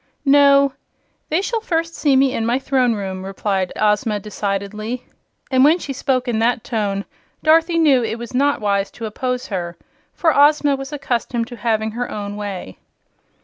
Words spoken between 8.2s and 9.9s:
not wise to oppose her,